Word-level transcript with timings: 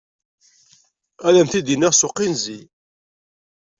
Ad 1.27 1.35
am 1.39 1.47
t-id-iniɣ 1.51 1.93
s 1.95 2.01
uqinẓi. 2.07 2.59